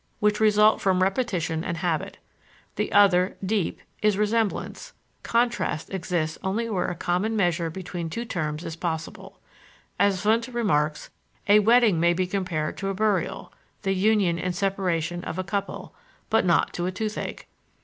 which 0.19 0.39
result 0.39 0.81
from 0.81 1.03
repetition 1.03 1.63
and 1.63 1.77
habit; 1.77 2.17
the 2.75 2.91
other, 2.91 3.37
deep, 3.45 3.79
is 4.01 4.17
resemblance; 4.17 4.93
contrast 5.21 5.91
exists 5.93 6.39
only 6.43 6.67
where 6.67 6.87
a 6.89 6.95
common 6.95 7.35
measure 7.35 7.69
between 7.69 8.09
two 8.09 8.25
terms 8.25 8.63
is 8.65 8.75
possible. 8.75 9.39
As 9.99 10.25
Wundt 10.25 10.47
remarks, 10.47 11.11
a 11.47 11.59
wedding 11.59 11.99
may 11.99 12.13
be 12.15 12.25
compared 12.25 12.77
to 12.77 12.87
a 12.89 12.95
burial 12.95 13.53
(the 13.83 13.93
union 13.93 14.39
and 14.39 14.55
separation 14.55 15.23
of 15.23 15.37
a 15.37 15.43
couple), 15.43 15.93
but 16.31 16.45
not 16.47 16.73
to 16.73 16.87
a 16.87 16.91
toothache. 16.91 17.47